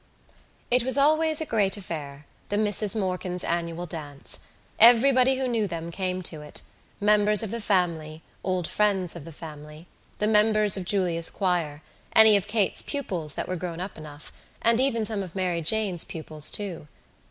[0.71, 4.39] It was always a great affair, the Misses Morkan's annual dance.
[4.79, 6.63] Everybody who knew them came to it,
[6.99, 9.85] members of the family, old friends of the family,
[10.17, 11.83] the members of Julia's choir,
[12.15, 16.03] any of Kate's pupils that were grown up enough, and even some of Mary Jane's
[16.03, 16.87] pupils too.